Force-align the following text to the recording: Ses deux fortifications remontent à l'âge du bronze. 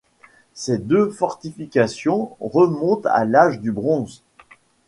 Ses 0.55 0.79
deux 0.79 1.11
fortifications 1.11 2.35
remontent 2.39 3.07
à 3.13 3.23
l'âge 3.23 3.59
du 3.59 3.71
bronze. 3.71 4.23